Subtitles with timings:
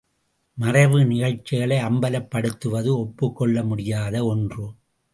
[0.57, 4.65] மறைவு நிகழ்ச்சிகளை அம்பலப் படுத்துவது ஒப்புக்கொள்ள முடியாத ஒன்று.